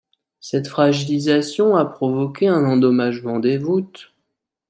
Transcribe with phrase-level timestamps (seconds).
[0.39, 4.11] Cette fragilisation a provoqué un endommagement des voûtes.